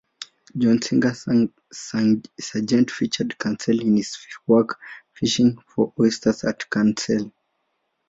John 0.57 0.81
Singer 0.81 1.13
Sargent 1.71 2.89
featured 2.89 3.37
Cancale 3.37 3.81
in 3.81 3.97
his 3.97 4.17
work: 4.47 4.79
"Fishing 5.13 5.59
for 5.67 5.93
Oysters 5.99 6.43
at 6.43 6.67
Cancale". 6.71 7.31